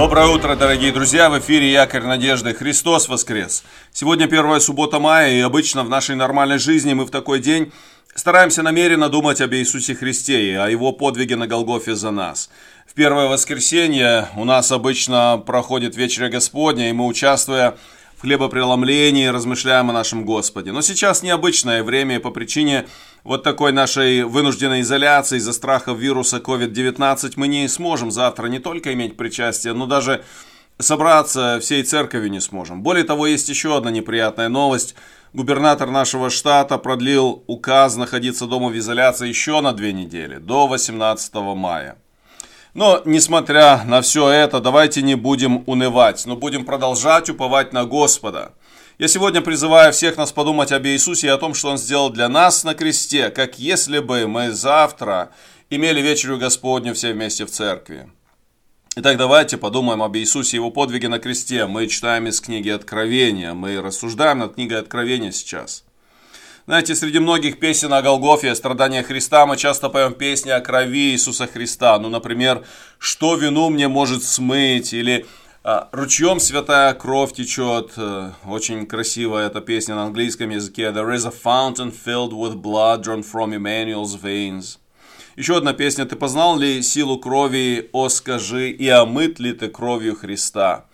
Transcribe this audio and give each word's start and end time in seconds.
Доброе 0.00 0.28
утро, 0.28 0.56
дорогие 0.56 0.92
друзья! 0.92 1.28
В 1.28 1.38
эфире 1.40 1.70
Якорь 1.70 2.04
Надежды. 2.04 2.54
Христос 2.54 3.06
воскрес! 3.06 3.62
Сегодня 3.92 4.28
первая 4.28 4.58
суббота 4.58 4.98
мая, 4.98 5.30
и 5.30 5.40
обычно 5.40 5.84
в 5.84 5.90
нашей 5.90 6.16
нормальной 6.16 6.58
жизни 6.58 6.94
мы 6.94 7.04
в 7.04 7.10
такой 7.10 7.38
день 7.38 7.70
стараемся 8.14 8.62
намеренно 8.62 9.10
думать 9.10 9.42
об 9.42 9.52
Иисусе 9.52 9.94
Христе 9.94 10.52
и 10.52 10.54
о 10.54 10.68
Его 10.68 10.92
подвиге 10.92 11.36
на 11.36 11.46
Голгофе 11.46 11.96
за 11.96 12.12
нас. 12.12 12.48
В 12.86 12.94
первое 12.94 13.26
воскресенье 13.26 14.28
у 14.36 14.44
нас 14.46 14.72
обычно 14.72 15.36
проходит 15.44 15.96
вечеря 15.96 16.30
Господня, 16.30 16.88
и 16.88 16.94
мы, 16.94 17.04
участвуя 17.04 17.76
хлебопреломлении, 18.20 19.26
размышляем 19.26 19.90
о 19.90 19.92
нашем 19.92 20.24
Господе. 20.24 20.72
Но 20.72 20.82
сейчас 20.82 21.22
необычное 21.22 21.82
время, 21.82 22.20
по 22.20 22.30
причине 22.30 22.86
вот 23.24 23.42
такой 23.42 23.72
нашей 23.72 24.24
вынужденной 24.24 24.82
изоляции 24.82 25.38
из-за 25.38 25.52
страха 25.52 25.92
вируса 25.92 26.38
COVID-19 26.38 27.32
мы 27.36 27.48
не 27.48 27.68
сможем 27.68 28.10
завтра 28.10 28.46
не 28.46 28.58
только 28.58 28.92
иметь 28.92 29.16
причастие, 29.16 29.72
но 29.72 29.86
даже 29.86 30.24
собраться 30.78 31.58
всей 31.60 31.82
церковью 31.82 32.30
не 32.30 32.40
сможем. 32.40 32.82
Более 32.82 33.04
того, 33.04 33.26
есть 33.26 33.48
еще 33.48 33.76
одна 33.76 33.90
неприятная 33.90 34.48
новость. 34.48 34.94
Губернатор 35.32 35.90
нашего 35.90 36.28
штата 36.28 36.76
продлил 36.78 37.44
указ 37.46 37.96
находиться 37.96 38.46
дома 38.46 38.68
в 38.68 38.76
изоляции 38.76 39.28
еще 39.28 39.60
на 39.60 39.72
две 39.72 39.92
недели, 39.92 40.38
до 40.38 40.66
18 40.66 41.34
мая. 41.34 41.96
Но, 42.74 43.02
несмотря 43.04 43.82
на 43.84 44.00
все 44.00 44.28
это, 44.28 44.60
давайте 44.60 45.02
не 45.02 45.16
будем 45.16 45.64
унывать, 45.66 46.24
но 46.26 46.36
будем 46.36 46.64
продолжать 46.64 47.28
уповать 47.28 47.72
на 47.72 47.84
Господа. 47.84 48.52
Я 48.98 49.08
сегодня 49.08 49.40
призываю 49.40 49.92
всех 49.92 50.16
нас 50.16 50.30
подумать 50.30 50.72
об 50.72 50.86
Иисусе 50.86 51.28
и 51.28 51.30
о 51.30 51.38
том, 51.38 51.54
что 51.54 51.70
Он 51.70 51.78
сделал 51.78 52.10
для 52.10 52.28
нас 52.28 52.64
на 52.64 52.74
кресте, 52.74 53.30
как 53.30 53.58
если 53.58 53.98
бы 53.98 54.26
мы 54.28 54.52
завтра 54.52 55.30
имели 55.68 56.00
вечерю 56.00 56.38
Господню 56.38 56.94
все 56.94 57.12
вместе 57.12 57.44
в 57.46 57.50
церкви. 57.50 58.10
Итак, 58.96 59.16
давайте 59.16 59.56
подумаем 59.56 60.02
об 60.02 60.16
Иисусе 60.16 60.56
и 60.56 60.60
Его 60.60 60.70
подвиге 60.70 61.08
на 61.08 61.18
кресте. 61.18 61.66
Мы 61.66 61.86
читаем 61.86 62.26
из 62.26 62.40
книги 62.40 62.68
Откровения, 62.68 63.54
мы 63.54 63.80
рассуждаем 63.80 64.40
над 64.40 64.54
книгой 64.54 64.80
Откровения 64.80 65.32
сейчас. 65.32 65.84
Знаете, 66.66 66.94
среди 66.94 67.18
многих 67.18 67.58
песен 67.58 67.92
о 67.92 68.02
Голгофе, 68.02 68.50
о 68.50 68.54
страданиях 68.54 69.06
Христа, 69.06 69.46
мы 69.46 69.56
часто 69.56 69.88
поем 69.88 70.12
песни 70.12 70.50
о 70.50 70.60
крови 70.60 71.12
Иисуса 71.12 71.46
Христа. 71.46 71.98
Ну, 71.98 72.08
например, 72.08 72.64
«Что 72.98 73.34
вину 73.34 73.70
мне 73.70 73.88
может 73.88 74.22
смыть?» 74.22 74.92
или 74.92 75.26
а, 75.64 75.88
Ручьем 75.92 76.38
святая 76.38 76.92
кровь 76.94 77.32
течет. 77.32 77.92
Э, 77.96 78.32
очень 78.46 78.86
красивая 78.86 79.46
эта 79.46 79.60
песня 79.60 79.94
на 79.94 80.04
английском 80.04 80.50
языке. 80.50 80.84
There 80.90 81.14
is 81.14 81.26
a 81.26 81.32
fountain 81.32 81.92
filled 81.92 82.32
with 82.32 82.60
blood 82.60 83.02
drawn 83.02 83.22
from 83.22 83.54
Emmanuel's 83.54 84.20
veins. 84.20 84.78
Еще 85.36 85.56
одна 85.56 85.72
песня. 85.72 86.04
Ты 86.04 86.16
познал 86.16 86.58
ли 86.58 86.82
силу 86.82 87.18
крови, 87.18 87.88
о 87.92 88.08
скажи, 88.10 88.70
и 88.70 88.88
омыт 88.88 89.38
ли 89.40 89.52
ты 89.52 89.68
кровью 89.68 90.14
Христа? 90.14 90.84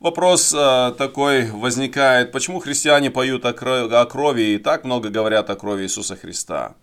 Вопрос 0.00 0.54
э, 0.56 0.94
такой 0.96 1.50
возникает, 1.50 2.32
почему 2.32 2.58
христиане 2.58 3.10
поют 3.10 3.44
о, 3.44 3.52
крови, 3.52 4.54
и 4.54 4.58
так 4.58 4.84
много 4.84 5.10
говорят 5.10 5.50
о 5.50 5.56
крови 5.56 5.82
Иисуса 5.82 6.16
Христа? 6.16 6.74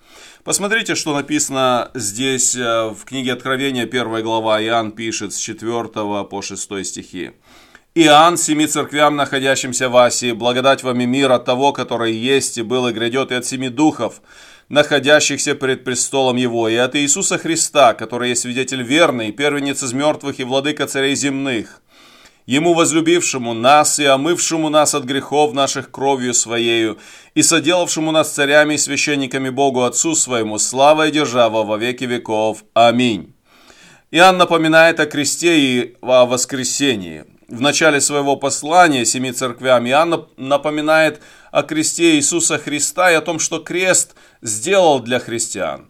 Посмотрите, 0.44 0.94
что 0.94 1.16
написано 1.16 1.90
здесь 1.96 2.56
э, 2.56 2.90
в 2.90 3.06
книге 3.06 3.34
Откровения, 3.34 3.86
1 3.86 4.22
глава, 4.22 4.62
Иоанн 4.62 4.92
пишет 4.92 5.34
с 5.34 5.38
4 5.40 5.84
по 6.26 6.42
6 6.44 6.86
стихи. 6.86 7.32
Иоанн, 7.96 8.38
семи 8.38 8.68
церквям, 8.68 9.16
находящимся 9.16 9.90
в 9.90 9.98
Асии, 9.98 10.32
благодать 10.32 10.84
вам 10.84 11.02
и 11.02 11.08
мир 11.08 11.32
от 11.32 11.44
того, 11.44 11.74
который 11.74 12.14
есть 12.14 12.60
и 12.60 12.62
был 12.62 12.88
и 12.88 12.94
грядет, 12.94 13.32
и 13.32 13.34
от 13.34 13.48
семи 13.48 13.70
духов, 13.70 14.22
находящихся 14.70 15.56
пред 15.56 15.84
престолом 15.84 16.36
Его, 16.36 16.70
и 16.70 16.76
от 16.76 16.96
Иисуса 16.96 17.40
Христа, 17.40 17.96
который 17.96 18.30
есть 18.30 18.44
свидетель 18.44 18.84
верный, 18.84 19.32
первенец 19.32 19.82
из 19.82 19.94
мертвых 19.94 20.40
и 20.40 20.44
владыка 20.44 20.86
царей 20.86 21.16
земных, 21.16 21.82
Ему 22.48 22.74
возлюбившему 22.74 23.54
нас 23.54 24.00
и 24.00 24.06
омывшему 24.06 24.70
нас 24.70 24.96
от 24.96 25.04
грехов 25.04 25.54
наших 25.54 25.92
кровью 25.92 26.34
Своею, 26.34 26.98
и 27.36 27.44
соделавшему 27.44 28.12
нас 28.12 28.32
царями 28.32 28.76
и 28.76 28.78
священниками 28.78 29.50
Богу 29.50 29.84
Отцу 29.84 30.16
Своему, 30.16 30.58
слава 30.58 31.10
и 31.10 31.12
держава 31.12 31.64
во 31.64 31.78
веки 31.78 32.06
веков. 32.06 32.64
Аминь. 32.74 33.36
Иоанн 34.12 34.38
напоминает 34.38 35.02
о 35.02 35.06
кресте 35.08 35.60
и 35.60 35.98
о 36.02 36.26
воскресении. 36.26 37.26
В 37.50 37.60
начале 37.60 38.00
своего 38.00 38.38
послания 38.38 39.04
семи 39.04 39.34
церквям 39.34 39.86
Иоанн 39.86 40.30
напоминает 40.38 41.22
о 41.52 41.64
кресте 41.64 42.16
Иисуса 42.16 42.58
Христа 42.58 43.12
и 43.12 43.16
о 43.16 43.22
том, 43.22 43.40
что 43.40 43.60
крест 43.60 44.16
сделал 44.42 45.02
для 45.02 45.20
христиан. 45.20 45.90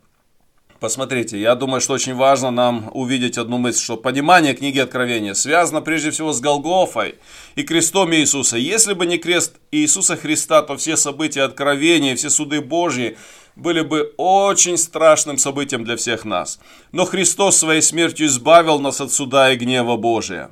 Посмотрите, 0.79 1.39
я 1.39 1.55
думаю, 1.55 1.81
что 1.81 1.93
очень 1.93 2.13
важно 2.13 2.51
нам 2.51 2.91
увидеть 2.93 3.39
одну 3.39 3.57
мысль, 3.57 3.83
что 3.83 3.97
понимание 3.97 4.53
книги 4.53 4.77
Откровения 4.77 5.33
связано 5.33 5.81
прежде 5.81 6.11
всего 6.11 6.33
с 6.33 6.39
Голгофой 6.39 7.15
и 7.55 7.63
крестом 7.63 8.13
Иисуса. 8.13 8.57
Если 8.57 8.93
бы 8.93 9.07
не 9.07 9.17
крест 9.17 9.55
Иисуса 9.71 10.16
Христа, 10.16 10.61
то 10.61 10.77
все 10.77 10.95
события 10.95 11.41
Откровения, 11.41 12.16
все 12.16 12.29
суды 12.29 12.61
Божьи 12.61 13.17
были 13.55 13.81
бы 13.81 14.13
очень 14.17 14.77
страшным 14.77 15.39
событием 15.39 15.83
для 15.83 15.95
всех 15.95 16.25
нас. 16.25 16.59
Но 16.91 17.05
Христос 17.05 17.57
своей 17.57 17.81
смертью 17.81 18.27
избавил 18.27 18.79
нас 18.79 19.01
от 19.01 19.11
суда 19.11 19.51
и 19.51 19.57
гнева 19.57 19.97
Божия. 19.97 20.51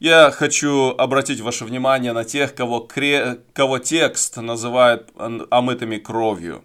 Я 0.00 0.30
хочу 0.30 0.94
обратить 0.96 1.40
ваше 1.40 1.66
внимание 1.66 2.12
на 2.12 2.24
тех, 2.24 2.54
кого, 2.54 2.80
кре... 2.80 3.40
кого 3.52 3.78
текст 3.78 4.38
называет 4.38 5.10
омытыми 5.50 5.98
кровью. 5.98 6.64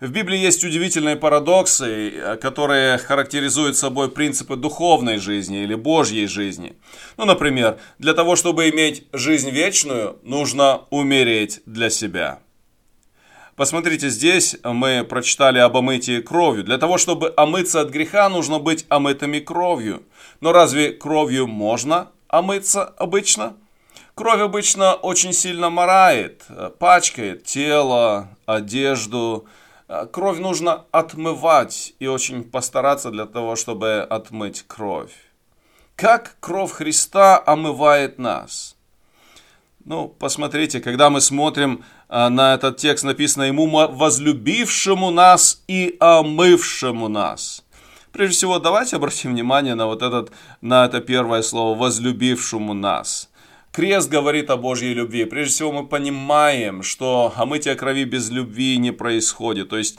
В 0.00 0.10
Библии 0.10 0.38
есть 0.38 0.64
удивительные 0.64 1.16
парадоксы, 1.16 2.38
которые 2.40 2.98
характеризуют 2.98 3.76
собой 3.76 4.10
принципы 4.10 4.56
духовной 4.56 5.18
жизни 5.18 5.62
или 5.62 5.74
Божьей 5.74 6.26
жизни. 6.26 6.76
Ну, 7.16 7.24
например, 7.24 7.78
для 7.98 8.14
того, 8.14 8.36
чтобы 8.36 8.68
иметь 8.70 9.06
жизнь 9.12 9.50
вечную, 9.50 10.18
нужно 10.22 10.82
умереть 10.90 11.60
для 11.66 11.90
себя. 11.90 12.40
Посмотрите, 13.56 14.08
здесь 14.08 14.56
мы 14.64 15.04
прочитали 15.08 15.60
об 15.60 15.76
омытии 15.76 16.20
кровью. 16.20 16.64
Для 16.64 16.76
того, 16.76 16.98
чтобы 16.98 17.32
омыться 17.36 17.80
от 17.80 17.90
греха, 17.90 18.28
нужно 18.28 18.58
быть 18.58 18.84
омытыми 18.88 19.38
кровью. 19.38 20.02
Но 20.40 20.50
разве 20.50 20.90
кровью 20.90 21.46
можно 21.46 22.08
омыться 22.26 22.82
обычно? 22.82 23.54
Кровь 24.16 24.40
обычно 24.40 24.94
очень 24.94 25.32
сильно 25.32 25.70
морает, 25.70 26.44
пачкает 26.78 27.44
тело, 27.44 28.28
одежду, 28.46 29.46
кровь 30.12 30.38
нужно 30.38 30.84
отмывать 30.90 31.94
и 31.98 32.06
очень 32.06 32.44
постараться 32.44 33.10
для 33.10 33.26
того, 33.26 33.56
чтобы 33.56 34.00
отмыть 34.00 34.64
кровь. 34.66 35.12
Как 35.96 36.36
кровь 36.40 36.72
Христа 36.72 37.42
омывает 37.44 38.18
нас? 38.18 38.76
Ну, 39.84 40.08
посмотрите, 40.08 40.80
когда 40.80 41.10
мы 41.10 41.20
смотрим 41.20 41.84
э, 42.08 42.28
на 42.28 42.54
этот 42.54 42.78
текст, 42.78 43.04
написано 43.04 43.42
«Ему 43.42 43.66
возлюбившему 43.68 45.10
нас 45.10 45.62
и 45.68 45.96
омывшему 46.00 47.08
нас». 47.08 47.62
Прежде 48.10 48.36
всего, 48.36 48.58
давайте 48.58 48.96
обратим 48.96 49.32
внимание 49.32 49.74
на 49.74 49.86
вот 49.86 50.00
этот, 50.00 50.32
на 50.62 50.86
это 50.86 51.00
первое 51.00 51.42
слово 51.42 51.76
«возлюбившему 51.78 52.72
нас». 52.72 53.28
Крест 53.74 54.08
говорит 54.08 54.50
о 54.50 54.56
Божьей 54.56 54.94
любви. 54.94 55.24
Прежде 55.24 55.52
всего 55.52 55.72
мы 55.72 55.84
понимаем, 55.84 56.84
что 56.84 57.32
омытие 57.34 57.74
крови 57.74 58.04
без 58.04 58.30
любви 58.30 58.76
не 58.76 58.92
происходит. 58.92 59.68
То 59.70 59.78
есть 59.78 59.98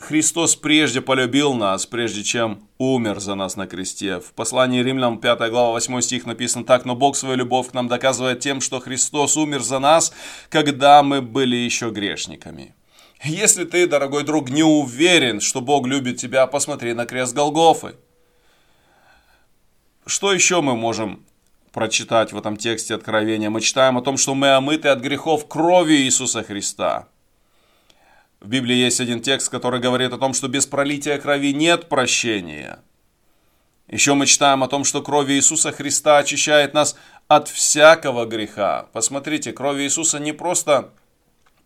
Христос 0.00 0.56
прежде 0.56 1.00
полюбил 1.00 1.54
нас, 1.54 1.86
прежде 1.86 2.24
чем 2.24 2.66
умер 2.76 3.20
за 3.20 3.36
нас 3.36 3.54
на 3.54 3.68
кресте. 3.68 4.18
В 4.18 4.32
послании 4.32 4.82
Римлянам 4.82 5.18
5 5.18 5.48
глава 5.48 5.70
8 5.70 6.00
стих 6.00 6.26
написано 6.26 6.64
так, 6.64 6.84
«Но 6.84 6.96
Бог 6.96 7.14
свою 7.14 7.36
любовь 7.36 7.70
к 7.70 7.72
нам 7.72 7.86
доказывает 7.86 8.40
тем, 8.40 8.60
что 8.60 8.80
Христос 8.80 9.36
умер 9.36 9.62
за 9.62 9.78
нас, 9.78 10.12
когда 10.48 11.04
мы 11.04 11.22
были 11.22 11.54
еще 11.54 11.90
грешниками». 11.90 12.74
Если 13.22 13.62
ты, 13.64 13.86
дорогой 13.86 14.24
друг, 14.24 14.50
не 14.50 14.64
уверен, 14.64 15.40
что 15.40 15.60
Бог 15.60 15.86
любит 15.86 16.16
тебя, 16.16 16.48
посмотри 16.48 16.94
на 16.94 17.06
крест 17.06 17.32
Голгофы. 17.32 17.94
Что 20.04 20.32
еще 20.32 20.62
мы 20.62 20.74
можем 20.74 21.24
прочитать 21.74 22.32
в 22.32 22.38
этом 22.38 22.56
тексте 22.56 22.94
Откровения, 22.94 23.50
мы 23.50 23.60
читаем 23.60 23.98
о 23.98 24.02
том, 24.02 24.16
что 24.16 24.34
мы 24.34 24.52
омыты 24.54 24.88
от 24.88 25.00
грехов 25.00 25.48
кровью 25.48 25.98
Иисуса 25.98 26.44
Христа. 26.44 27.08
В 28.40 28.48
Библии 28.48 28.76
есть 28.76 29.00
один 29.00 29.20
текст, 29.20 29.48
который 29.50 29.80
говорит 29.80 30.12
о 30.12 30.18
том, 30.18 30.34
что 30.34 30.46
без 30.46 30.66
пролития 30.66 31.18
крови 31.18 31.52
нет 31.52 31.88
прощения. 31.88 32.78
Еще 33.88 34.14
мы 34.14 34.26
читаем 34.26 34.62
о 34.62 34.68
том, 34.68 34.84
что 34.84 35.02
кровь 35.02 35.28
Иисуса 35.30 35.72
Христа 35.72 36.18
очищает 36.18 36.74
нас 36.74 36.96
от 37.26 37.48
всякого 37.48 38.24
греха. 38.24 38.86
Посмотрите, 38.92 39.52
кровь 39.52 39.80
Иисуса 39.80 40.20
не 40.20 40.32
просто 40.32 40.90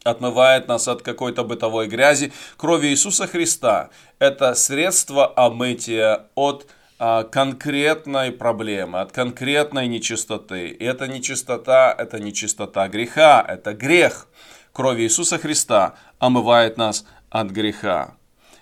отмывает 0.05 0.69
нас 0.69 0.89
от 0.89 1.03
какой-то 1.03 1.45
бытовой 1.45 1.87
грязи. 1.87 2.33
Кровь 2.57 2.85
Иисуса 2.85 3.27
Христа– 3.27 3.91
это 4.19 4.55
средство 4.55 5.33
омытия 5.37 6.27
от 6.35 6.67
а, 6.67 6.78
конкретной 6.99 8.33
проблемы, 8.33 9.01
от 9.01 9.13
конкретной 9.13 9.87
нечистоты. 9.87 10.69
И 10.69 10.85
эта 10.85 11.07
нечистота, 11.07 11.95
это 11.97 12.19
нечистота 12.19 12.89
греха, 12.89 13.45
это 13.47 13.75
грех. 13.75 14.29
Кровь 14.73 15.01
Иисуса 15.01 15.39
Христа 15.39 15.95
омывает 16.19 16.77
нас 16.77 17.05
от 17.31 17.51
греха. 17.51 18.15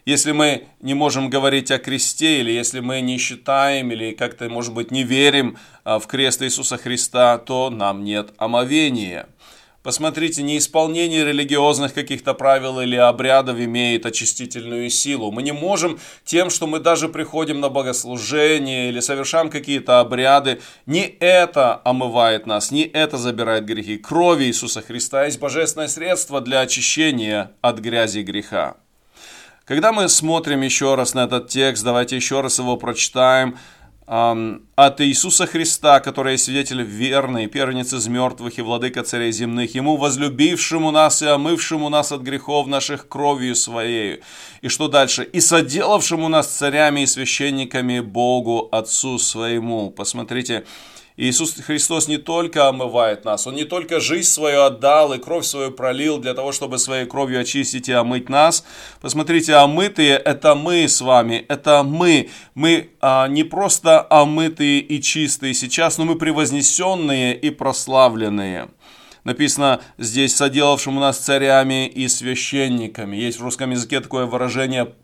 Если 0.06 0.30
мы 0.30 0.68
не 0.80 0.94
можем 0.94 1.30
говорить 1.30 1.72
о 1.72 1.78
кресте, 1.78 2.38
или 2.40 2.52
если 2.52 2.78
мы 2.78 3.00
не 3.00 3.18
считаем, 3.18 3.90
или 3.90 4.12
как-то, 4.12 4.48
может 4.48 4.72
быть, 4.72 4.92
не 4.92 5.02
верим 5.02 5.58
а, 5.82 5.98
в 5.98 6.06
крест 6.06 6.42
Иисуса 6.42 6.78
Христа, 6.78 7.38
то 7.38 7.70
нам 7.70 8.04
нет 8.04 8.32
омовения. 8.36 9.26
Посмотрите, 9.86 10.42
неисполнение 10.42 11.24
религиозных 11.24 11.94
каких-то 11.94 12.34
правил 12.34 12.80
или 12.80 12.96
обрядов 12.96 13.56
имеет 13.60 14.04
очистительную 14.04 14.90
силу. 14.90 15.30
Мы 15.30 15.44
не 15.44 15.52
можем 15.52 16.00
тем, 16.24 16.50
что 16.50 16.66
мы 16.66 16.80
даже 16.80 17.08
приходим 17.08 17.60
на 17.60 17.68
богослужение 17.68 18.88
или 18.88 18.98
совершаем 18.98 19.48
какие-то 19.48 20.00
обряды, 20.00 20.60
не 20.86 21.02
это 21.20 21.80
омывает 21.84 22.46
нас, 22.46 22.72
не 22.72 22.82
это 22.82 23.16
забирает 23.16 23.64
грехи. 23.64 23.96
Кровь 23.96 24.42
Иисуса 24.42 24.82
Христа 24.82 25.26
есть 25.26 25.38
божественное 25.38 25.86
средство 25.86 26.40
для 26.40 26.62
очищения 26.62 27.52
от 27.60 27.78
грязи 27.78 28.18
и 28.18 28.22
греха. 28.24 28.78
Когда 29.66 29.92
мы 29.92 30.08
смотрим 30.08 30.62
еще 30.62 30.96
раз 30.96 31.14
на 31.14 31.26
этот 31.26 31.48
текст, 31.48 31.84
давайте 31.84 32.16
еще 32.16 32.40
раз 32.40 32.58
его 32.58 32.76
прочитаем– 32.76 33.56
от 34.06 35.00
Иисуса 35.00 35.46
Христа, 35.46 35.98
который 35.98 36.32
есть 36.32 36.44
свидетель 36.44 36.82
верный, 36.82 37.48
первенец 37.48 37.92
из 37.92 38.06
мертвых 38.06 38.58
и 38.58 38.62
владыка 38.62 39.02
царей 39.02 39.32
земных, 39.32 39.74
Ему, 39.74 39.96
возлюбившему 39.96 40.92
нас 40.92 41.22
и 41.22 41.26
омывшему 41.26 41.88
нас 41.88 42.12
от 42.12 42.22
грехов 42.22 42.68
наших 42.68 43.08
кровью 43.08 43.56
Своею. 43.56 44.20
И 44.60 44.68
что 44.68 44.86
дальше? 44.86 45.24
И 45.24 45.40
соделавшему 45.40 46.28
нас 46.28 46.46
царями 46.46 47.00
и 47.00 47.06
священниками 47.06 47.98
Богу 47.98 48.68
Отцу 48.70 49.18
Своему. 49.18 49.90
Посмотрите, 49.90 50.64
Иисус 51.16 51.54
Христос 51.54 52.08
не 52.08 52.18
только 52.18 52.68
омывает 52.68 53.24
нас, 53.24 53.46
Он 53.46 53.54
не 53.54 53.64
только 53.64 54.00
жизнь 54.00 54.28
свою 54.28 54.62
отдал 54.62 55.14
и 55.14 55.18
кровь 55.18 55.46
свою 55.46 55.70
пролил 55.70 56.18
для 56.18 56.34
того, 56.34 56.52
чтобы 56.52 56.78
своей 56.78 57.06
кровью 57.06 57.40
очистить 57.40 57.88
и 57.88 57.92
омыть 57.92 58.28
нас. 58.28 58.64
Посмотрите, 59.00 59.54
омытые– 59.54 60.16
это 60.24 60.54
мы 60.54 60.86
с 60.88 61.00
вами, 61.00 61.46
это 61.48 61.82
мы. 61.82 62.28
Мы 62.54 62.90
а, 63.00 63.28
не 63.28 63.44
просто 63.44 64.06
омытые 64.10 64.80
и 64.80 65.00
чистые 65.00 65.54
сейчас, 65.54 65.96
но 65.96 66.04
мы 66.04 66.16
превознесенные 66.16 67.34
и 67.34 67.50
прославленные 67.50 68.68
написано 69.26 69.80
здесь, 69.98 70.36
соделавшим 70.36 70.96
у 70.96 71.00
нас 71.00 71.18
царями 71.18 71.88
и 71.88 72.06
священниками. 72.06 73.16
Есть 73.16 73.40
в 73.40 73.42
русском 73.42 73.72
языке 73.72 74.00
такое 74.00 74.24
выражение 74.24 74.94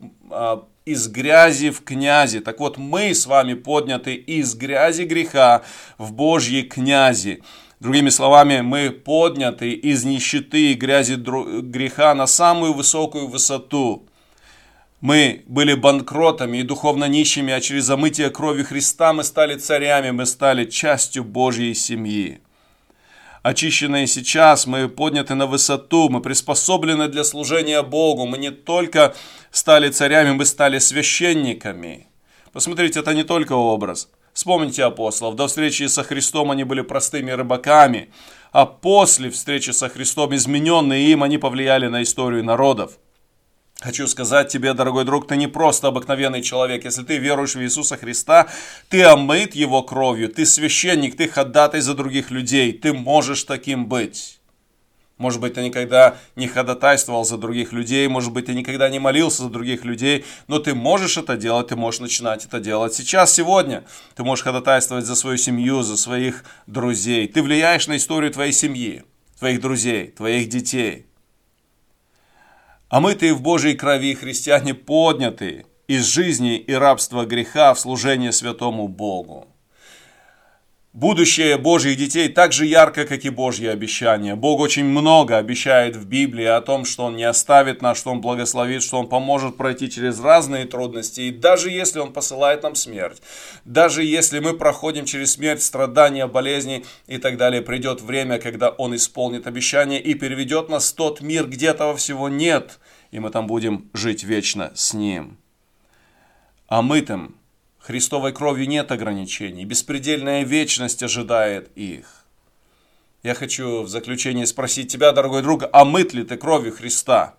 из 0.85 1.07
грязи 1.07 1.69
в 1.69 1.83
князи. 1.83 2.39
Так 2.39 2.59
вот, 2.59 2.77
мы 2.77 3.13
с 3.13 3.25
вами 3.25 3.53
подняты 3.53 4.15
из 4.15 4.55
грязи 4.55 5.03
греха 5.03 5.63
в 5.97 6.13
Божьи 6.13 6.61
князи. 6.61 7.41
Другими 7.79 8.09
словами, 8.09 8.61
мы 8.61 8.91
подняты 8.91 9.71
из 9.71 10.03
нищеты 10.03 10.71
и 10.71 10.73
грязи 10.73 11.15
греха 11.15 12.13
на 12.15 12.27
самую 12.27 12.73
высокую 12.73 13.27
высоту. 13.27 14.07
Мы 15.01 15.43
были 15.47 15.73
банкротами 15.73 16.59
и 16.59 16.63
духовно 16.63 17.05
нищими, 17.05 17.51
а 17.51 17.59
через 17.59 17.83
замытие 17.85 18.29
крови 18.29 18.63
Христа 18.63 19.11
мы 19.11 19.25
стали 19.25 19.57
царями, 19.57 20.11
мы 20.11 20.25
стали 20.25 20.63
частью 20.65 21.25
Божьей 21.25 21.73
семьи 21.73 22.42
очищенные 23.43 24.07
сейчас, 24.07 24.65
мы 24.65 24.89
подняты 24.89 25.35
на 25.35 25.45
высоту, 25.45 26.09
мы 26.09 26.21
приспособлены 26.21 27.09
для 27.09 27.23
служения 27.23 27.83
Богу, 27.83 28.25
мы 28.25 28.39
не 28.39 28.49
только 28.49 29.13
стали 29.51 29.89
царями, 29.89 30.31
мы 30.31 30.45
стали 30.45 30.79
священниками. 30.79 32.07
Посмотрите, 32.51 33.01
это 33.01 33.13
не 33.13 33.23
только 33.23 33.53
образ. 33.53 34.09
Вспомните 34.33 34.83
апостолов. 34.83 35.35
До 35.35 35.47
встречи 35.47 35.85
со 35.87 36.03
Христом 36.03 36.49
они 36.49 36.63
были 36.63 36.81
простыми 36.81 37.29
рыбаками, 37.31 38.11
а 38.51 38.65
после 38.65 39.29
встречи 39.29 39.69
со 39.71 39.89
Христом, 39.89 40.33
измененные 40.33 41.11
им, 41.11 41.21
они 41.21 41.37
повлияли 41.37 41.87
на 41.87 42.01
историю 42.01 42.43
народов. 42.43 42.97
Хочу 43.83 44.07
сказать 44.07 44.47
тебе, 44.47 44.73
дорогой 44.73 45.03
друг, 45.03 45.27
ты 45.27 45.35
не 45.35 45.47
просто 45.47 45.89
обыкновенный 45.89 46.41
человек. 46.41 46.85
Если 46.85 47.03
ты 47.03 47.17
веруешь 47.17 47.55
в 47.55 47.61
Иисуса 47.61 47.97
Христа, 47.97 48.47
ты 48.87 49.03
омыт 49.03 49.55
Его 49.55 49.83
кровью, 49.83 50.29
ты 50.29 50.45
священник, 50.45 51.17
ты 51.17 51.27
ходатай 51.27 51.81
за 51.81 51.93
других 51.93 52.31
людей, 52.31 52.71
ты 52.71 52.93
можешь 52.93 53.43
таким 53.43 53.87
быть. 53.87 54.39
Может 55.17 55.41
быть, 55.41 55.55
ты 55.55 55.61
никогда 55.61 56.15
не 56.37 56.47
ходатайствовал 56.47 57.25
за 57.25 57.37
других 57.37 57.73
людей, 57.73 58.07
может 58.07 58.31
быть, 58.31 58.45
ты 58.45 58.53
никогда 58.53 58.87
не 58.87 58.99
молился 58.99 59.43
за 59.43 59.49
других 59.49 59.83
людей, 59.83 60.23
но 60.47 60.59
ты 60.59 60.73
можешь 60.73 61.17
это 61.17 61.35
делать, 61.35 61.67
ты 61.67 61.75
можешь 61.75 61.99
начинать 61.99 62.45
это 62.45 62.61
делать 62.61 62.93
сейчас, 62.93 63.33
сегодня. 63.33 63.83
Ты 64.15 64.23
можешь 64.23 64.45
ходатайствовать 64.45 65.05
за 65.05 65.15
свою 65.15 65.35
семью, 65.35 65.83
за 65.83 65.97
своих 65.97 66.45
друзей. 66.67 67.27
Ты 67.27 67.43
влияешь 67.43 67.87
на 67.87 67.97
историю 67.97 68.31
твоей 68.31 68.53
семьи, 68.53 69.03
твоих 69.39 69.59
друзей, 69.59 70.07
твоих 70.07 70.47
детей. 70.47 71.05
А 72.93 72.99
мы-то 72.99 73.33
в 73.33 73.41
Божьей 73.41 73.73
крови 73.73 74.13
христиане 74.13 74.75
подняты 74.75 75.65
из 75.87 76.05
жизни 76.05 76.57
и 76.57 76.73
рабства 76.73 77.25
греха 77.25 77.73
в 77.73 77.79
служение 77.79 78.31
святому 78.31 78.87
Богу. 78.87 79.47
Будущее 80.93 81.57
Божьих 81.57 81.97
детей 81.97 82.29
так 82.29 82.53
же 82.53 82.67
ярко, 82.67 83.05
как 83.05 83.25
и 83.25 83.31
Божьи 83.31 83.65
обещания. 83.65 84.35
Бог 84.35 84.59
очень 84.59 84.85
много 84.85 85.37
обещает 85.37 85.95
в 85.95 86.05
Библии 86.05 86.45
о 86.45 86.61
том, 86.61 86.85
что 86.85 87.05
Он 87.05 87.15
не 87.15 87.23
оставит 87.23 87.81
нас, 87.81 87.97
что 87.97 88.11
Он 88.11 88.21
благословит, 88.21 88.83
что 88.83 88.99
Он 88.99 89.09
поможет 89.09 89.57
пройти 89.57 89.89
через 89.89 90.19
разные 90.19 90.65
трудности. 90.65 91.21
И 91.21 91.31
даже 91.31 91.71
если 91.71 91.97
Он 91.97 92.13
посылает 92.13 92.61
нам 92.61 92.75
смерть, 92.75 93.23
даже 93.65 94.03
если 94.03 94.37
мы 94.37 94.53
проходим 94.53 95.05
через 95.05 95.31
смерть, 95.31 95.63
страдания, 95.63 96.27
болезни 96.27 96.85
и 97.07 97.17
так 97.17 97.37
далее, 97.37 97.63
придет 97.63 98.01
время, 98.01 98.37
когда 98.37 98.69
Он 98.69 98.95
исполнит 98.95 99.47
обещание 99.47 99.99
и 99.99 100.13
переведет 100.13 100.69
нас 100.69 100.91
в 100.91 100.95
тот 100.95 101.21
мир, 101.21 101.47
где 101.47 101.69
этого 101.69 101.97
всего 101.97 102.29
нет, 102.29 102.77
и 103.13 103.19
мы 103.19 103.29
там 103.29 103.45
будем 103.45 103.91
жить 103.93 104.23
вечно 104.23 104.71
с 104.73 104.95
Ним. 104.95 105.37
А 106.67 106.81
мы 106.81 107.03
там 107.03 107.35
Христовой 107.77 108.33
кровью 108.33 108.67
нет 108.67 108.91
ограничений, 108.91 109.65
беспредельная 109.65 110.43
вечность 110.43 111.03
ожидает 111.03 111.69
их. 111.75 112.25
Я 113.21 113.35
хочу 113.35 113.83
в 113.83 113.87
заключение 113.87 114.47
спросить 114.47 114.91
тебя, 114.91 115.11
дорогой 115.11 115.43
друг, 115.43 115.63
а 115.71 115.85
мыт 115.85 116.13
ли 116.13 116.23
ты 116.23 116.37
кровью 116.37 116.73
Христа? 116.73 117.35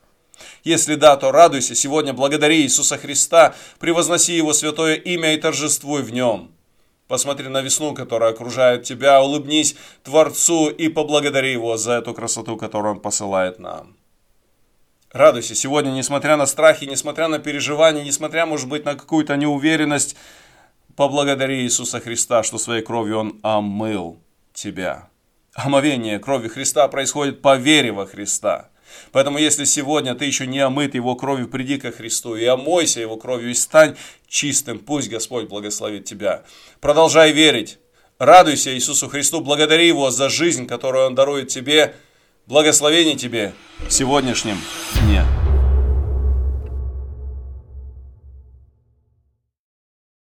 Если 0.62 0.94
да, 0.94 1.16
то 1.16 1.32
радуйся 1.32 1.74
сегодня, 1.74 2.12
благодари 2.12 2.62
Иисуса 2.62 2.96
Христа, 2.96 3.56
превозноси 3.80 4.36
Его 4.36 4.52
святое 4.52 4.94
имя 4.94 5.34
и 5.34 5.40
торжествуй 5.40 6.02
в 6.02 6.12
Нем. 6.12 6.52
Посмотри 7.08 7.48
на 7.48 7.62
весну, 7.62 7.94
которая 7.94 8.30
окружает 8.30 8.84
тебя, 8.84 9.20
улыбнись 9.20 9.74
Творцу 10.04 10.68
и 10.68 10.88
поблагодари 10.88 11.50
Его 11.50 11.76
за 11.76 11.94
эту 11.94 12.14
красоту, 12.14 12.56
которую 12.56 12.94
Он 12.94 13.00
посылает 13.00 13.58
нам. 13.58 13.96
Радуйся 15.14 15.54
сегодня, 15.54 15.90
несмотря 15.90 16.36
на 16.36 16.44
страхи, 16.44 16.86
несмотря 16.86 17.28
на 17.28 17.38
переживания, 17.38 18.02
несмотря, 18.02 18.46
может 18.46 18.68
быть, 18.68 18.84
на 18.84 18.96
какую-то 18.96 19.36
неуверенность, 19.36 20.16
поблагодари 20.96 21.62
Иисуса 21.62 22.00
Христа, 22.00 22.42
что 22.42 22.58
своей 22.58 22.82
кровью 22.82 23.18
Он 23.18 23.38
омыл 23.44 24.18
тебя. 24.52 25.08
Омовение 25.54 26.18
крови 26.18 26.48
Христа 26.48 26.88
происходит 26.88 27.42
по 27.42 27.54
вере 27.54 27.92
во 27.92 28.06
Христа. 28.06 28.70
Поэтому, 29.12 29.38
если 29.38 29.62
сегодня 29.62 30.16
ты 30.16 30.24
еще 30.24 30.48
не 30.48 30.58
омыт 30.58 30.96
Его 30.96 31.14
кровью, 31.14 31.46
приди 31.46 31.78
ко 31.78 31.92
Христу 31.92 32.34
и 32.34 32.44
омойся 32.44 32.98
Его 32.98 33.16
кровью 33.16 33.52
и 33.52 33.54
стань 33.54 33.94
чистым. 34.26 34.80
Пусть 34.80 35.10
Господь 35.10 35.46
благословит 35.46 36.06
тебя. 36.06 36.42
Продолжай 36.80 37.30
верить. 37.30 37.78
Радуйся 38.18 38.74
Иисусу 38.74 39.08
Христу, 39.08 39.42
благодари 39.42 39.86
Его 39.86 40.10
за 40.10 40.28
жизнь, 40.28 40.66
которую 40.66 41.06
Он 41.06 41.14
дарует 41.14 41.46
тебе, 41.46 41.94
Благословений 42.46 43.16
тебе 43.16 43.54
в 43.88 43.90
сегодняшнем 43.90 44.58
дне. 45.00 45.24